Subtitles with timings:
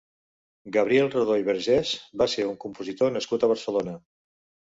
[0.75, 1.91] Gabriel Rodó i Vergés
[2.21, 3.97] va ser un compositor nascut a Barcelona.